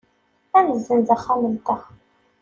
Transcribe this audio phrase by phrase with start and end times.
[0.57, 1.81] Ad nessenz axxam-nteɣ.